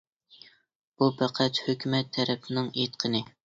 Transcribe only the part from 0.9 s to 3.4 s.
بۇ پەقەت ھۆكۈمەت تەرەپنىڭ ئېيتقىنى.